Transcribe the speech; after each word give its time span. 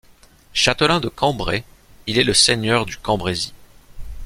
Châtelain 0.55 0.99
de 0.99 1.09
Cambrai, 1.09 1.63
il 2.07 2.17
est 2.17 2.23
le 2.23 2.33
seigneur 2.33 2.87
du 2.87 2.97
Cambrésis. 2.97 3.53